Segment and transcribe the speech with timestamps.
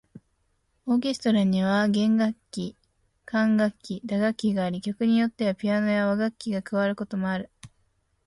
[0.87, 2.75] オーケストラには弦楽器、
[3.23, 7.51] 管楽器、打楽器があり、曲によってはピアノや和楽器が加わることもある。